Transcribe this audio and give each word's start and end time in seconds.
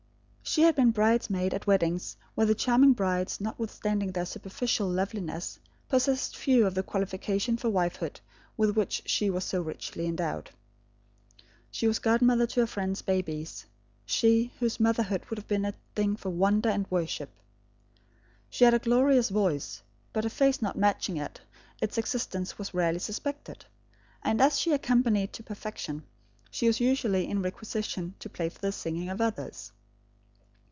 She 0.43 0.63
had 0.63 0.75
been 0.75 0.91
bridesmaid 0.91 1.53
at 1.53 1.65
weddings 1.65 2.17
where 2.35 2.45
the 2.45 2.53
charming 2.55 2.91
brides, 2.91 3.39
notwithstanding 3.39 4.11
their 4.11 4.25
superficial 4.25 4.85
loveliness, 4.89 5.57
possessed 5.87 6.35
few 6.35 6.67
of 6.67 6.75
the 6.75 6.83
qualifications 6.83 7.61
for 7.61 7.69
wifehood 7.69 8.19
with 8.57 8.71
which 8.71 9.01
she 9.05 9.29
was 9.29 9.45
so 9.45 9.61
richly 9.61 10.05
endowed. 10.07 10.51
She 11.69 11.87
was 11.87 11.99
godmother 11.99 12.45
to 12.47 12.59
her 12.59 12.67
friends' 12.67 13.01
babies, 13.01 13.65
she, 14.05 14.51
whose 14.59 14.77
motherhood 14.77 15.23
would 15.29 15.39
have 15.39 15.47
been 15.47 15.63
a 15.63 15.73
thing 15.95 16.17
for 16.17 16.29
wonder 16.29 16.67
and 16.67 16.85
worship. 16.91 17.29
She 18.49 18.65
had 18.65 18.73
a 18.73 18.79
glorious 18.79 19.29
voice, 19.29 19.81
but 20.11 20.25
her 20.25 20.29
face 20.29 20.61
not 20.61 20.77
matching 20.77 21.15
it, 21.15 21.39
its 21.81 21.97
existence 21.97 22.57
was 22.57 22.73
rarely 22.73 22.99
suspected; 22.99 23.63
and 24.21 24.41
as 24.41 24.59
she 24.59 24.73
accompanied 24.73 25.31
to 25.31 25.43
perfection, 25.43 26.03
she 26.49 26.67
was 26.67 26.81
usually 26.81 27.29
in 27.29 27.41
requisition 27.41 28.15
to 28.19 28.27
play 28.29 28.49
for 28.49 28.59
the 28.59 28.73
singing 28.73 29.07
of 29.07 29.21
others. 29.21 29.71